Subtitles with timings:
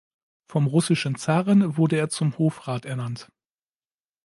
[0.47, 3.31] Vom russischen Zaren wurde er zum Hofrat ernannt.